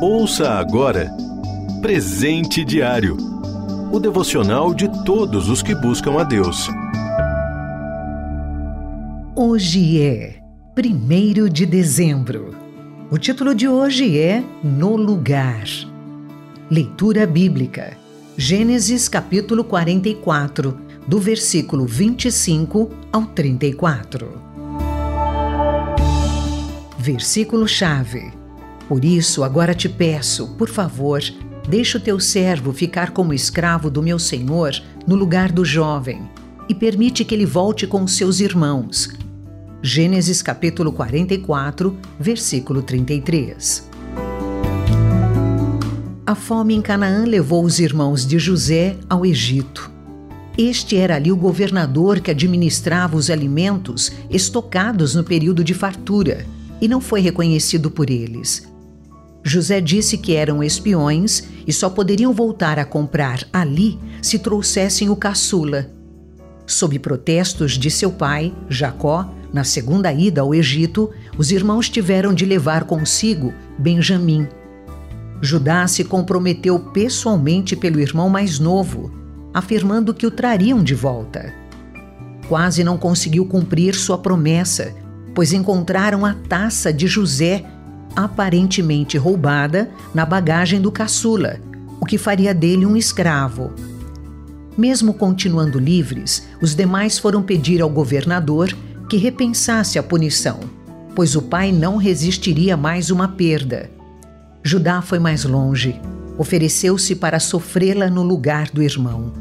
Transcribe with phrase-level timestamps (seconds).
[0.00, 1.10] Ouça agora
[1.80, 3.16] Presente Diário
[3.92, 6.68] o devocional de todos os que buscam a Deus.
[9.34, 10.40] Hoje é
[10.76, 12.54] 1 de dezembro.
[13.10, 15.64] O título de hoje é No Lugar.
[16.70, 17.96] Leitura bíblica.
[18.36, 20.76] Gênesis capítulo 44,
[21.06, 24.42] do versículo 25 ao 34.
[26.98, 28.45] Versículo chave.
[28.88, 31.20] Por isso, agora te peço, por favor,
[31.68, 34.72] deixa o teu servo ficar como escravo do meu senhor
[35.06, 36.22] no lugar do jovem
[36.68, 39.10] e permite que ele volte com seus irmãos.
[39.82, 43.88] Gênesis capítulo 44, versículo 33.
[46.24, 49.90] A fome em Canaã levou os irmãos de José ao Egito.
[50.58, 56.46] Este era ali o governador que administrava os alimentos estocados no período de fartura
[56.80, 58.66] e não foi reconhecido por eles.
[59.48, 65.14] José disse que eram espiões e só poderiam voltar a comprar ali se trouxessem o
[65.14, 65.88] caçula.
[66.66, 72.44] Sob protestos de seu pai, Jacó, na segunda ida ao Egito, os irmãos tiveram de
[72.44, 74.48] levar consigo Benjamim.
[75.40, 79.12] Judá se comprometeu pessoalmente pelo irmão mais novo,
[79.54, 81.54] afirmando que o trariam de volta.
[82.48, 84.92] Quase não conseguiu cumprir sua promessa,
[85.36, 87.64] pois encontraram a taça de José
[88.16, 91.60] aparentemente roubada na bagagem do caçula,
[92.00, 93.70] o que faria dele um escravo.
[94.76, 98.74] Mesmo continuando livres, os demais foram pedir ao governador
[99.08, 100.60] que repensasse a punição,
[101.14, 103.90] pois o pai não resistiria mais uma perda.
[104.62, 106.00] Judá foi mais longe,
[106.38, 109.32] ofereceu-se para sofrê-la no lugar do irmão.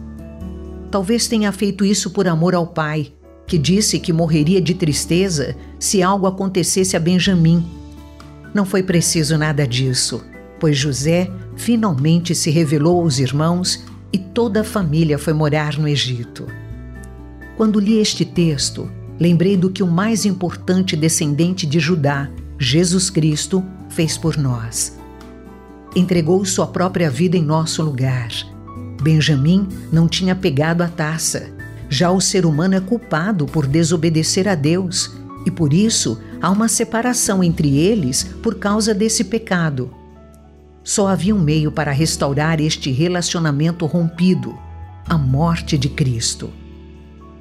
[0.91, 3.11] Talvez tenha feito isso por amor ao pai,
[3.47, 7.65] que disse que morreria de tristeza se algo acontecesse a Benjamim
[8.55, 10.23] não foi preciso nada disso,
[10.61, 16.47] pois José finalmente se revelou aos irmãos e toda a família foi morar no Egito.
[17.57, 18.89] Quando li este texto,
[19.19, 24.97] lembrei do que o mais importante descendente de Judá, Jesus Cristo, fez por nós.
[25.94, 28.29] Entregou sua própria vida em nosso lugar.
[29.01, 31.53] Benjamim não tinha pegado a taça.
[31.89, 35.13] Já o ser humano é culpado por desobedecer a Deus
[35.45, 39.94] e por isso há uma separação entre eles por causa desse pecado.
[40.83, 44.57] Só havia um meio para restaurar este relacionamento rompido:
[45.07, 46.50] a morte de Cristo.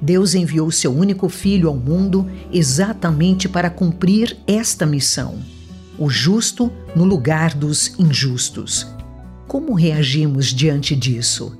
[0.01, 5.39] Deus enviou seu único filho ao mundo exatamente para cumprir esta missão:
[5.97, 8.87] o justo no lugar dos injustos.
[9.47, 11.55] Como reagimos diante disso?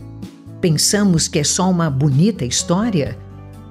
[0.59, 3.17] Pensamos que é só uma bonita história?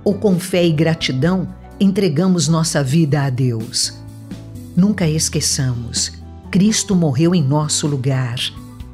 [0.04, 1.48] Ou com fé e gratidão
[1.78, 3.94] entregamos nossa vida a Deus.
[4.76, 6.12] Nunca esqueçamos,
[6.50, 8.36] Cristo morreu em nosso lugar.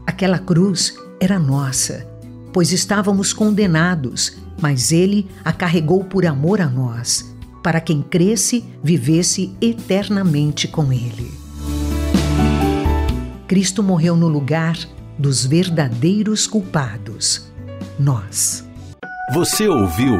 [0.07, 2.07] Aquela cruz era nossa,
[2.53, 9.55] pois estávamos condenados, mas Ele a carregou por amor a nós, para quem cresce, vivesse
[9.61, 11.31] eternamente com Ele.
[13.47, 14.79] Cristo morreu no lugar
[15.19, 17.51] dos verdadeiros culpados,
[17.99, 18.67] nós.
[19.35, 20.19] Você ouviu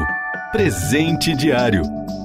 [0.51, 2.00] Presente Diário